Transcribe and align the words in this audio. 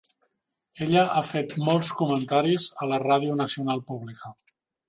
Ella 0.85 1.03
ha 1.19 1.23
fet 1.27 1.53
molts 1.67 1.91
comentaris 2.01 2.67
a 2.87 2.91
la 2.93 3.01
Ràdio 3.07 3.39
nacional 3.45 3.89
pública. 3.93 4.37